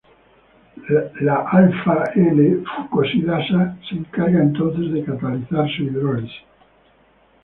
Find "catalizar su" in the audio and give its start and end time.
5.03-5.83